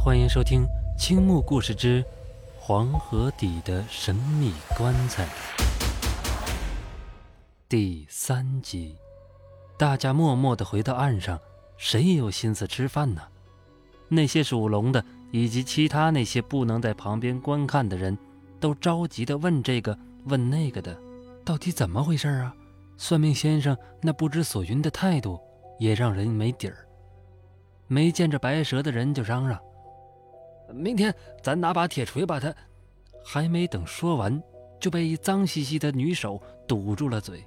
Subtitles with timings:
[0.00, 0.64] 欢迎收听
[0.96, 2.02] 《青木故事之
[2.56, 5.26] 黄河底的神秘棺材》
[7.68, 8.96] 第三集。
[9.76, 11.38] 大家默默地回到岸上，
[11.76, 13.20] 谁有心思吃饭呢？
[14.06, 18.16] 那些属龙的以及其他那些不能在旁边观看的人，
[18.60, 20.96] 都着急地问这个问那个的，
[21.44, 22.54] 到底怎么回事啊？
[22.96, 25.38] 算命先生那不知所云的态度
[25.78, 26.86] 也让人没底儿。
[27.88, 29.58] 没见着白蛇的人就嚷嚷
[30.72, 32.54] ：“明天咱拿把铁锤把他……”
[33.24, 34.42] 还没等说完，
[34.80, 37.44] 就被一脏兮兮的女手堵住了嘴。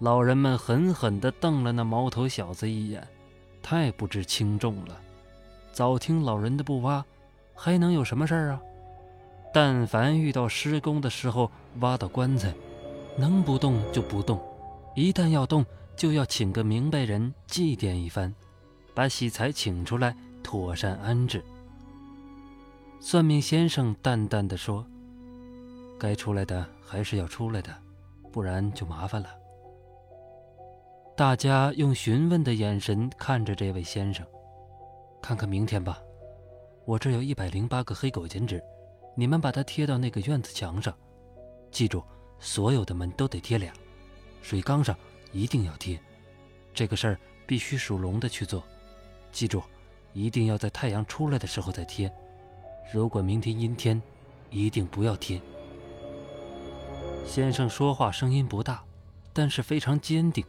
[0.00, 3.06] 老人们狠狠地瞪了那毛头小子一眼，
[3.62, 4.98] 太不知轻重了。
[5.72, 7.04] 早听老人的不挖，
[7.54, 8.60] 还能有什么事儿啊？
[9.52, 12.54] 但凡遇到施工的时候挖到棺材，
[13.16, 14.40] 能不动就不动。
[14.96, 18.34] 一旦要动，就要请个明白人祭奠一番，
[18.94, 21.44] 把喜财请出来，妥善安置。
[23.06, 24.82] 算命先生淡淡的说
[26.00, 27.70] ：“该出来的还是要出来的，
[28.32, 29.28] 不然就麻烦了。”
[31.14, 34.26] 大家用询问的眼神看着这位先生，
[35.20, 36.00] 看看明天吧。
[36.86, 38.58] 我这有一百零八个黑狗剪纸，
[39.14, 40.96] 你们把它贴到那个院子墙上。
[41.70, 42.02] 记住，
[42.38, 43.70] 所有的门都得贴俩，
[44.40, 44.96] 水缸上
[45.30, 46.00] 一定要贴。
[46.72, 48.64] 这个事儿必须属龙的去做。
[49.30, 49.62] 记住，
[50.14, 52.10] 一定要在太阳出来的时候再贴。
[52.92, 54.00] 如果明天阴天，
[54.50, 55.40] 一定不要贴。
[57.26, 58.84] 先生说话声音不大，
[59.32, 60.44] 但是非常坚定。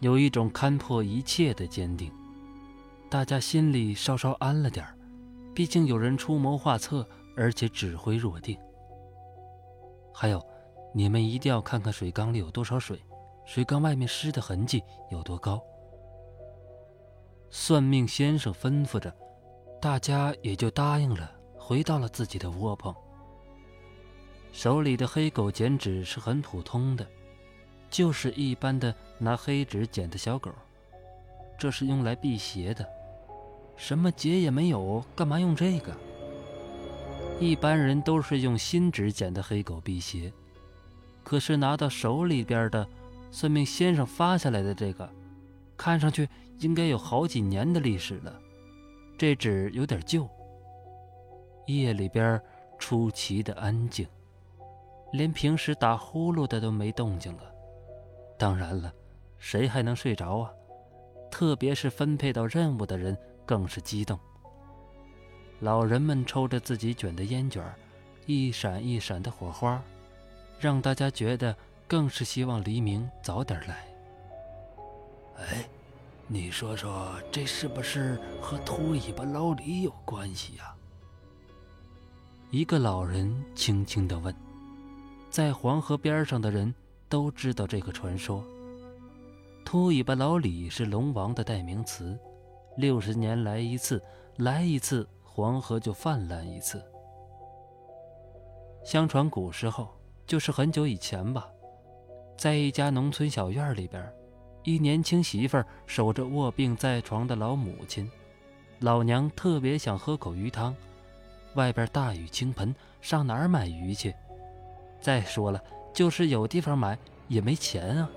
[0.00, 2.12] 有一种看破一切的坚定，
[3.10, 4.94] 大家心里稍稍安了点儿，
[5.52, 7.06] 毕竟有人出谋划策，
[7.36, 8.56] 而且指挥若定。
[10.14, 10.40] 还有，
[10.94, 13.02] 你们一定要看看水缸里有多少水，
[13.44, 15.60] 水缸外面湿的痕迹有多高。
[17.50, 19.12] 算命先生吩咐着，
[19.80, 21.32] 大家也就答应了，
[21.68, 22.94] 回到了自己的窝棚。
[24.52, 27.06] 手里的黑狗剪纸是很普通的。
[27.90, 30.50] 就是一般的拿黑纸剪的小狗，
[31.58, 32.86] 这是用来辟邪的，
[33.76, 35.94] 什么结也没有，干嘛用这个？
[37.38, 40.32] 一般人都是用新纸剪的黑狗辟邪，
[41.22, 42.86] 可是拿到手里边的
[43.30, 45.10] 算命先生发下来的这个，
[45.76, 46.28] 看上去
[46.60, 48.40] 应该有好几年的历史了，
[49.18, 50.26] 这纸有点旧。
[51.76, 52.40] 夜里边
[52.78, 54.06] 出奇的安静，
[55.12, 57.42] 连平时打呼噜的都没动静了。
[58.38, 58.92] 当然了，
[59.38, 60.50] 谁还能睡着啊？
[61.30, 64.18] 特别是分配到任务的人更是激动。
[65.60, 67.62] 老人们抽着自己卷的烟卷，
[68.26, 69.82] 一闪一闪的火花，
[70.58, 71.54] 让大家觉得
[71.86, 73.84] 更是希望黎明早点来。
[75.36, 75.68] 哎，
[76.26, 80.74] 你说说，这是不是和秃尾巴老李有关系呀？
[82.50, 84.34] 一个老人轻轻地问。
[85.30, 86.74] 在黄河边上的人。
[87.08, 88.44] 都知道这个传说。
[89.64, 92.18] 秃尾巴老李是龙王的代名词，
[92.76, 94.02] 六十年来一次，
[94.36, 96.82] 来一次黄河就泛滥一次。
[98.84, 99.88] 相传古时候，
[100.26, 101.48] 就是很久以前吧，
[102.36, 104.06] 在一家农村小院里边，
[104.64, 108.10] 一年轻媳妇守着卧病在床的老母亲，
[108.80, 110.74] 老娘特别想喝口鱼汤，
[111.58, 114.14] 外边大雨倾盆，上哪儿买鱼去？
[115.00, 115.60] 再说了。
[115.92, 116.96] 就是有地方买
[117.26, 118.08] 也没钱啊！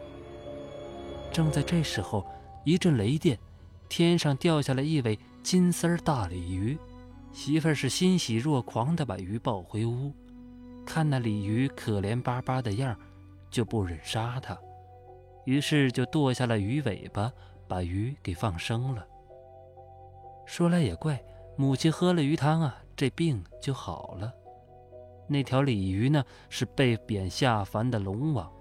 [1.33, 2.23] 正在这时候，
[2.63, 3.39] 一阵雷电，
[3.89, 6.77] 天上掉下来一尾金丝大鲤鱼。
[7.33, 10.13] 媳妇儿是欣喜若狂地把鱼抱回屋，
[10.85, 12.95] 看那鲤鱼可怜巴巴的样，
[13.49, 14.55] 就不忍杀它，
[15.45, 17.31] 于是就剁下了鱼尾巴，
[17.67, 19.03] 把鱼给放生了。
[20.45, 21.19] 说来也怪，
[21.55, 24.33] 母亲喝了鱼汤啊，这病就好了。
[25.27, 28.51] 那条鲤鱼呢，是被贬下凡的龙王，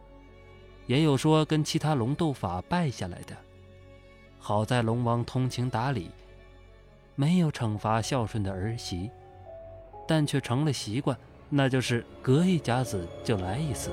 [0.86, 3.36] 也有说跟其他龙斗法败下来的。
[4.38, 6.10] 好在龙王通情达理，
[7.14, 9.10] 没有惩罚孝顺的儿媳，
[10.06, 11.18] 但却成了习惯，
[11.48, 13.90] 那就是隔一甲子就来一次，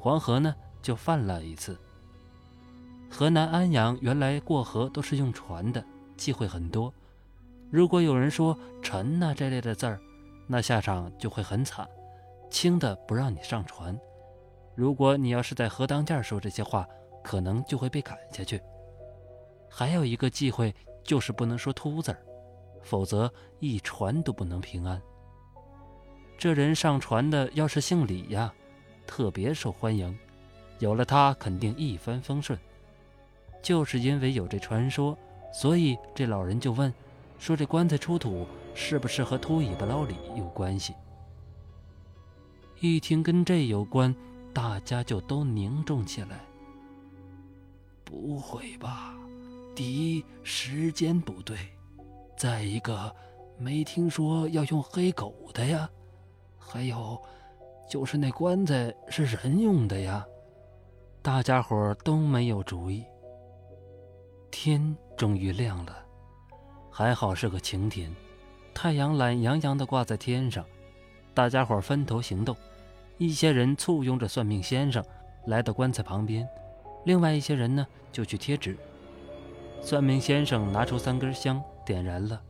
[0.00, 1.78] 黄河呢就泛滥一次。
[3.08, 5.84] 河南安阳原来过河都是用船的，
[6.16, 6.92] 忌讳很多。
[7.70, 10.00] 如果有人说“沉”呐这类的字儿，
[10.48, 11.88] 那下场就会很惨。
[12.50, 13.96] 轻的不让你上船，
[14.74, 16.84] 如果你要是在河当间说这些话，
[17.22, 18.60] 可能就会被赶下去。
[19.68, 20.74] 还有一个忌讳，
[21.04, 22.18] 就是不能说“秃”字儿，
[22.82, 25.00] 否则一船都不能平安。
[26.36, 28.52] 这人上船的要是姓李呀，
[29.06, 30.18] 特别受欢迎，
[30.80, 32.58] 有了他肯定一帆风顺。
[33.62, 35.16] 就是因为有这传说，
[35.52, 36.92] 所以这老人就问：
[37.40, 40.94] 说这棺材出土是不是和秃尾巴老李有关系？
[42.80, 44.14] 一听跟这有关，
[44.52, 46.44] 大家就都凝重起来。
[48.04, 49.14] 不会吧？
[49.74, 51.56] 第一，时间不对；
[52.36, 53.10] 再一个，
[53.56, 55.88] 没听说要用黑狗的呀。
[56.58, 57.18] 还有，
[57.88, 60.26] 就是那棺材是人用的呀。
[61.22, 63.02] 大家伙都没有主意。
[64.50, 66.04] 天终于亮了，
[66.90, 68.14] 还好是个晴天，
[68.74, 70.64] 太阳懒洋洋地挂在天上。
[71.32, 72.56] 大家伙分头行动，
[73.16, 75.02] 一些人簇拥着算命先生
[75.46, 76.46] 来到棺材旁边，
[77.04, 78.76] 另外一些人呢就去贴纸。
[79.80, 82.42] 算命先生拿出三根香，点燃了，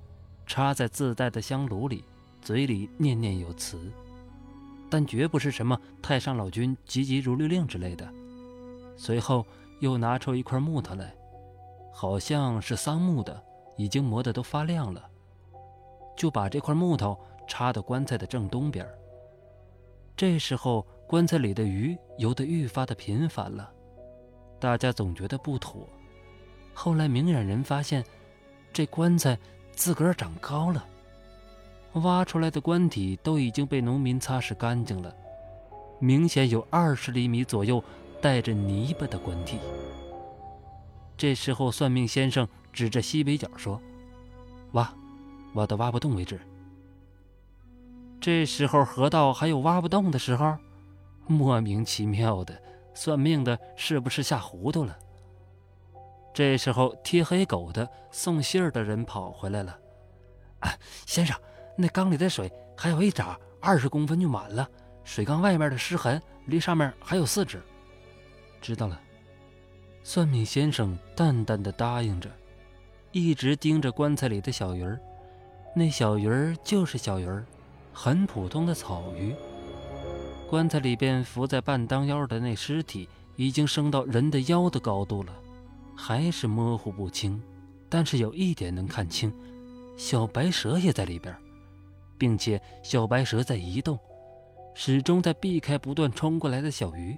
[0.47, 2.03] 插在自带的香炉里，
[2.41, 3.79] 嘴里念念有词，
[4.89, 8.09] 但绝不是什么太上老君急急如律令之类的。
[8.97, 9.47] 随后
[9.79, 11.15] 又拿出一块木头来。
[11.93, 13.43] 好像是桑木的，
[13.81, 15.03] 已经磨得都发亮了，
[16.15, 17.19] 就把这块木头
[17.49, 18.87] 插到棺材的正东边。
[20.15, 23.73] 这时候，棺材里的鱼游得愈发的频繁了，
[24.59, 25.89] 大家总觉得不妥。
[26.75, 28.05] 后来，明眼人发现，
[28.71, 29.39] 这棺材
[29.73, 30.85] 自个儿长高了，
[31.95, 35.11] 挖出来的棺体都已经被农民擦拭干净了，
[35.99, 37.83] 明显有二十厘米左右
[38.21, 39.59] 带着泥巴的棺体。
[41.17, 42.47] 这时候，算命先生
[42.81, 43.79] 指着西北角说
[44.73, 44.91] ：“挖，
[45.53, 46.41] 挖到挖不动为止。”
[48.19, 50.57] 这时候，河道还有挖不动的时候？
[51.27, 52.59] 莫名其妙的，
[52.95, 54.99] 算命的是不是吓糊涂了？
[56.33, 59.79] 这时候，贴黑狗的送信儿的人跑回来了
[60.61, 60.73] ：“啊，
[61.05, 61.39] 先生，
[61.77, 64.67] 那缸里的水还有一扎，二十公分就满了。
[65.05, 67.61] 水缸外面的湿痕离上面还有四指。”
[68.63, 68.99] 知道了。
[70.03, 72.31] 算命先生淡淡的答应着，
[73.13, 75.01] 一直盯着棺材里的小鱼儿。
[75.75, 77.45] 那小鱼儿就是小鱼儿，
[77.93, 79.35] 很普通的草鱼。
[80.49, 85.33] 棺材里边浮在半当腰的那尸体，已经升到人的腰的高度了，
[85.95, 87.41] 还是模糊不清。
[87.89, 89.33] 但是有一点能看清，
[89.97, 91.37] 小白蛇也在里边，
[92.17, 93.99] 并且小白蛇在移动，
[94.75, 97.17] 始终在避开不断冲过来的小鱼。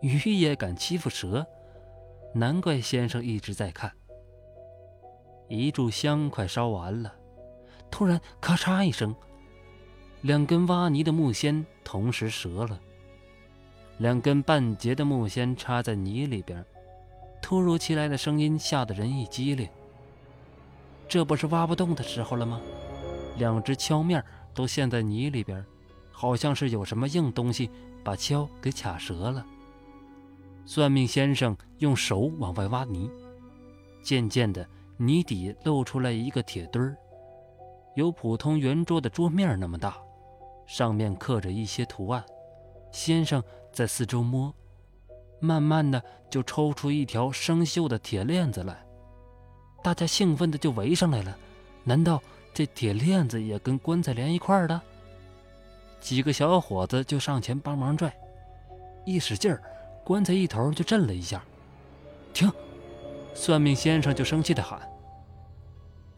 [0.00, 1.46] 鱼也敢欺负蛇？
[2.34, 3.92] 难怪先生一直在看。
[5.58, 7.12] 一炷香快烧完了，
[7.90, 9.14] 突然咔嚓一声，
[10.22, 12.80] 两根挖泥的木锨同时折了，
[13.98, 16.64] 两根半截的木锨插在泥里边。
[17.42, 19.68] 突如其来的声音吓得人一激灵。
[21.06, 22.58] 这不是挖不动的时候了吗？
[23.36, 25.62] 两只锹面都陷在泥里边，
[26.10, 27.68] 好像是有什么硬东西
[28.02, 29.44] 把锹给卡折了。
[30.64, 33.10] 算命先生用手往外挖泥，
[34.02, 34.66] 渐渐的，
[35.04, 36.96] 泥底露出来一个铁墩儿，
[37.96, 39.96] 有普通圆桌的桌面那么大，
[40.64, 42.24] 上面刻着一些图案。
[42.92, 44.54] 先生在四周摸，
[45.40, 46.00] 慢慢的
[46.30, 48.80] 就抽出一条生锈的铁链子来，
[49.82, 51.36] 大家兴奋的就围上来了。
[51.82, 52.22] 难道
[52.54, 54.80] 这铁链子也跟棺材连一块儿的？
[56.00, 58.14] 几个小伙子就上前帮忙拽，
[59.04, 59.60] 一使劲儿。
[60.04, 61.44] 棺材一头就震了一下，
[62.32, 62.48] 停！
[63.34, 64.80] 算命先生就生气的喊：“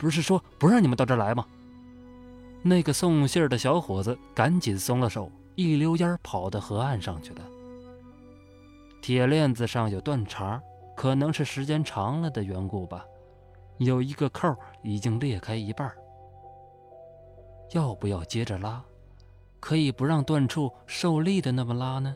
[0.04, 1.46] 不是说不让你们到这儿来吗？”
[2.62, 7.40] 那个送信儿的小伙子赶紧松了手，一溜烟跑到河岸上去了。
[9.00, 10.60] 铁链子上有断茬，
[10.94, 13.04] 可能是时间长了的缘故吧，
[13.78, 15.90] 有一个扣已经裂开一半。
[17.72, 18.84] 要不要接着拉？
[19.58, 22.14] 可以不让断处受力的那么拉呢？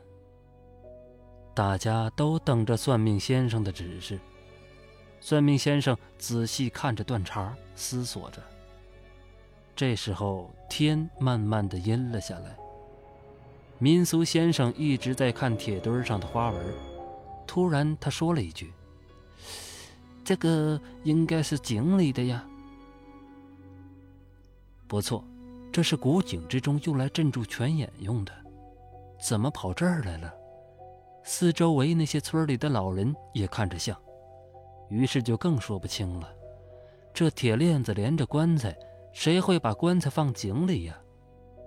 [1.54, 4.20] 大家都等着算命先生的指示。
[5.20, 8.42] 算命先生仔细看着断茬，思索着。
[9.76, 12.56] 这时候天慢慢的阴了下来。
[13.78, 16.74] 民俗先生一直在看铁墩上的花纹，
[17.46, 18.72] 突然他说了一句
[20.24, 22.44] ：“这个应该是井里的呀。”
[24.88, 25.22] 不错，
[25.70, 28.32] 这是古井之中用来镇住泉眼用的。
[29.20, 30.32] 怎么跑这儿来了？
[31.22, 33.96] 四周围那些村里的老人也看着像，
[34.88, 36.28] 于是就更说不清了。
[37.12, 38.76] 这铁链子连着棺材，
[39.12, 40.96] 谁会把棺材放井里呀？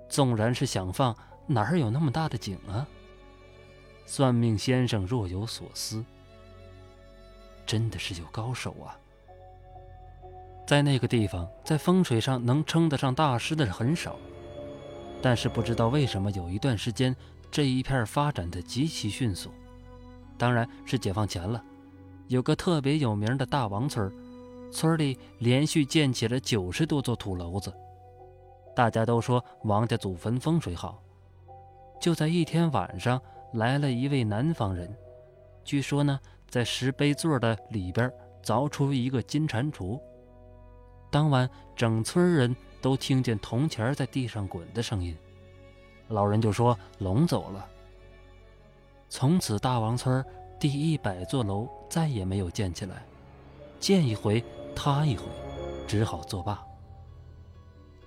[0.10, 1.16] 纵然是想放，
[1.48, 2.88] 哪儿有那么大的井啊？
[4.06, 6.04] 算命先生若有所思。
[7.66, 8.98] 真的是有高手啊！
[10.68, 14.18] 在那个地方，在风水上能称得上大师的人很少，
[15.22, 17.16] 但是不知道为什么有一段时间。
[17.50, 19.52] 这一片发展的极其迅速，
[20.38, 21.62] 当然是解放前了。
[22.32, 24.10] 有个特别有名的大王村，
[24.72, 27.74] 村里连续建起了九十多座土楼子。
[28.74, 31.04] 大家都说王家祖坟风水好。
[32.00, 33.22] 就在一天晚上，
[33.56, 34.90] 来了一位南方人，
[35.66, 38.10] 据说呢，在石碑座的里边
[38.42, 40.00] 凿出一个金蟾蜍。
[41.10, 45.14] 当晚，整村人都听见铜钱在地上滚的声音。
[46.08, 47.68] 老人就说龙走了。
[49.10, 50.24] 从此，大王村
[50.62, 53.04] 第一百座楼再也没有建起来，
[53.80, 54.44] 建一回
[54.76, 55.24] 塌一回，
[55.88, 56.64] 只好作罢。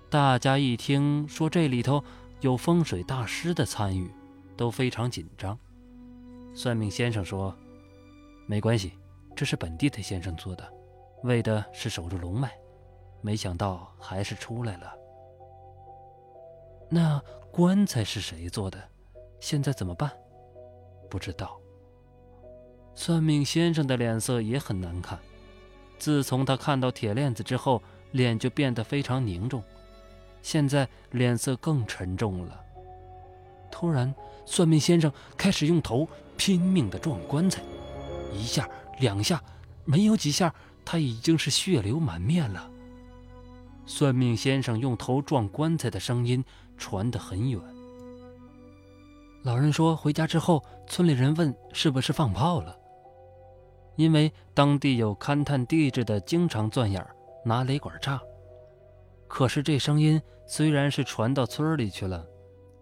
[0.08, 2.00] 大家一听说这里头
[2.42, 4.08] 有风水大师的参与，
[4.56, 5.58] 都非常紧张。
[6.54, 7.52] 算命先生说
[8.46, 8.92] ：“没关系，
[9.34, 10.64] 这是本地的先生做的，
[11.24, 12.56] 为的是守住龙脉。
[13.20, 14.94] 没想到还是出来了。
[16.88, 17.20] 那
[17.50, 18.80] 棺材是谁做的？
[19.40, 20.08] 现在怎么办？”
[21.10, 21.60] 不知道。
[22.94, 25.18] 算命先生的脸色也很难看。
[25.98, 27.82] 自从他看到铁链子之后，
[28.12, 29.62] 脸就变得非常凝重，
[30.42, 32.60] 现在脸色更沉重了。
[33.70, 37.62] 突然，算命先生开始用头拼命地撞棺材，
[38.32, 38.68] 一下、
[39.00, 39.42] 两下，
[39.84, 42.70] 没有几下，他已经是血流满面了。
[43.86, 46.44] 算命先生用头撞棺材的声音
[46.76, 47.60] 传得很远。
[49.42, 52.74] 老人说：“回家之后，村里人问是不是放炮了，
[53.96, 57.04] 因为当地有勘探地质的，经常钻眼
[57.44, 58.20] 拿雷管炸。
[59.26, 62.26] 可是这声音虽然是传到村里去了，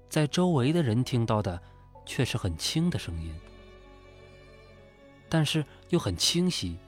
[0.08, 1.60] 在周围的人听到的
[2.04, 3.34] 却是很轻的声音，
[5.28, 6.78] 但是又很清晰，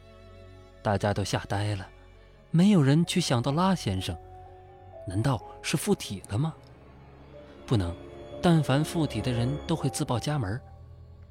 [0.82, 1.88] 大家都吓呆了，
[2.50, 4.16] 没有人去想到拉先生，
[5.06, 6.54] 难道是附体了吗？
[7.66, 7.94] 不能。”
[8.42, 10.60] 但凡附体的人都会自报家门，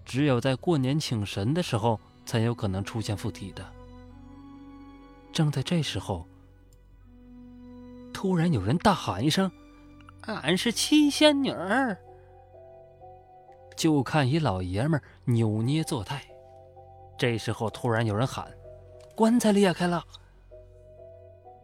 [0.04, 3.66] 只有在过年请神的时候才有可能出现附体的。
[5.32, 6.28] 正在这时候，
[8.14, 9.52] 突然有人大喊一声
[10.22, 11.98] ：“俺是七仙女儿！”
[13.76, 16.24] 就看一老爷们扭捏作态。
[17.18, 18.52] 这时候突然有人喊
[19.16, 20.04] ：“棺材裂开了！”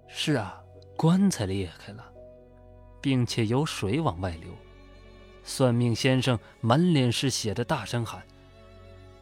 [0.09, 0.61] 是啊，
[0.97, 2.11] 棺材裂开了，
[2.99, 4.49] 并且有水往外流。
[5.43, 8.23] 算命先生满脸是血的大声喊：“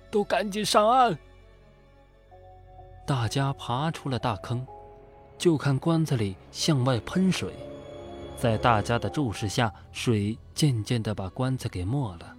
[0.10, 1.18] 都赶紧上岸！”
[3.08, 4.68] 大家爬出了大坑，
[5.38, 7.54] 就看棺材里向外喷水，
[8.38, 12.36] 在大家的注视下，水渐渐地把棺材给没了。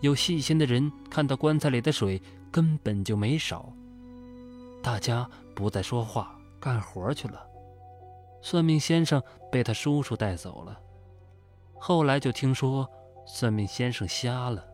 [0.00, 2.20] 有细心的人看到棺材里的水
[2.50, 3.72] 根本就没少，
[4.82, 7.40] 大家不再说话，干活去了。
[8.42, 10.76] 算命先生被他叔叔带走了。
[11.78, 12.90] 后来就听说
[13.24, 14.66] 算命先生瞎了。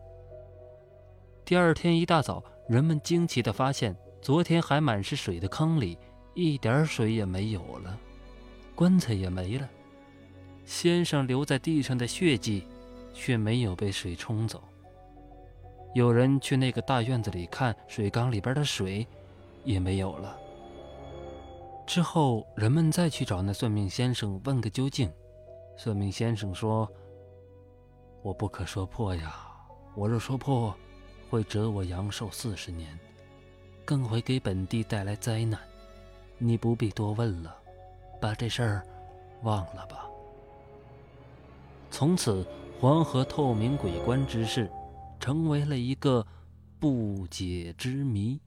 [1.45, 5.97] 第二天一大早，人们惊奇地发现，昨天还满是水的坑里
[6.35, 7.97] 一点水也没有了，
[8.75, 9.67] 棺材也没了，
[10.63, 12.67] 先生留在地上的血迹
[13.13, 14.63] 却没有被水冲走。
[15.95, 19.05] 有人去那个大院子里看，水缸里边的水
[19.63, 20.37] 也没有了。
[21.87, 25.11] 之后，人们再去找那算命先生问个究竟，
[25.75, 26.89] 算命先生说。
[28.21, 29.47] 我不可说破呀！
[29.95, 30.73] 我若说破，
[31.27, 32.97] 会折我阳寿四十年，
[33.85, 35.59] 更会给本地带来灾难。
[36.37, 37.55] 你不必多问了，
[38.19, 38.85] 把这事儿
[39.43, 40.07] 忘了吧。
[41.91, 42.45] 从此，
[42.79, 44.69] 黄河透明鬼棺之事，
[45.19, 46.25] 成为了一个
[46.79, 48.39] 不解之谜。